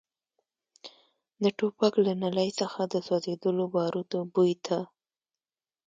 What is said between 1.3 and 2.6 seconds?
د ټوپک له نلۍ